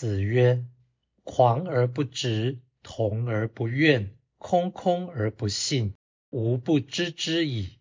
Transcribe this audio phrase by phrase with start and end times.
[0.00, 0.64] 子曰：
[1.24, 5.94] 狂而不直，同而不怨，空空而不信，
[6.30, 7.78] 吾不知之矣。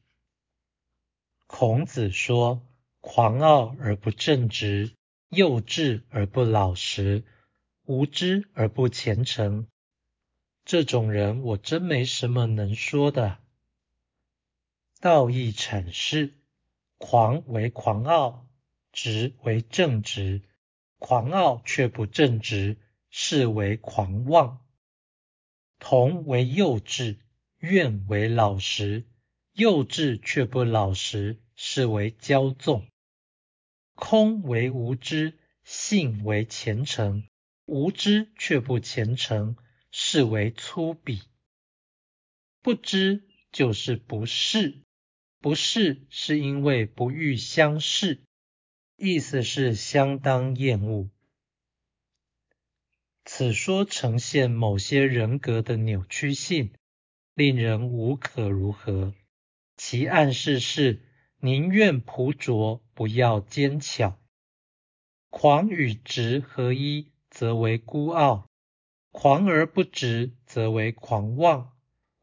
[1.48, 2.68] 孔子说：
[3.00, 4.92] 狂傲而不正直，
[5.30, 7.24] 幼稚而不老实，
[7.86, 9.70] 无知而不虔诚，
[10.66, 13.38] 这种人我真没什么能说的。
[15.00, 16.34] 道义阐释：
[16.98, 18.46] 狂为狂傲，
[18.92, 20.42] 直为正直。
[21.00, 22.78] 狂傲却不正直，
[23.10, 24.60] 是为狂妄；
[25.80, 27.18] 同为幼稚，
[27.58, 29.08] 怨为老实，
[29.54, 32.86] 幼稚却不老实，是为骄纵；
[33.96, 37.28] 空为无知，信为虔诚，
[37.66, 39.56] 无知却不虔诚，
[39.92, 41.22] 是为粗鄙。
[42.62, 43.24] 不知
[43.54, 44.84] 就是不是，
[45.40, 48.22] 不是是因为不欲相视。
[49.00, 51.10] 意思是相当厌恶。
[53.24, 56.74] 此说呈现某些人格的扭曲性，
[57.34, 59.14] 令人无可如何。
[59.78, 61.02] 其暗示是
[61.38, 64.20] 宁愿朴拙，不要坚巧。
[65.30, 68.50] 狂与直合一，则为孤傲；
[69.12, 71.72] 狂而不直，则为狂妄。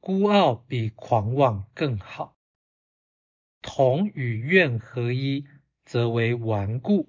[0.01, 2.37] 孤傲比狂妄更好。
[3.63, 5.47] 同与怨合一。
[5.87, 7.09] 则为顽固，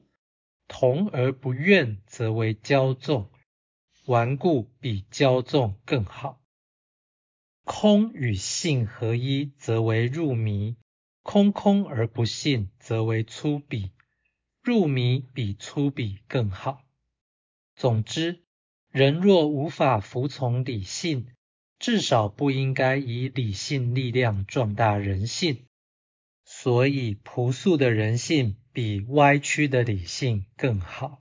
[0.69, 3.29] 同而不怨，则为骄纵。
[4.05, 6.41] 顽固比骄纵更好。
[7.65, 10.77] 空与性合一，则为入迷；
[11.23, 13.89] 空空而不信，则为粗鄙。
[14.63, 16.85] 入迷比粗鄙更好。
[17.75, 18.43] 总之，
[18.89, 21.27] 人若无法服从理性，
[21.77, 25.66] 至少不应该以理性力量壮大人性。
[26.49, 31.19] 所以，朴素的人性比歪曲的理性更好。